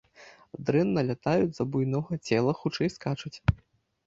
[0.69, 3.35] Дрэнна лятаюць з-за буйнога цела, хутчэй, скачуць.